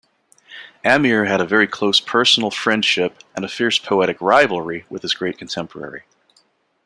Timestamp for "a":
1.41-1.45, 3.45-3.47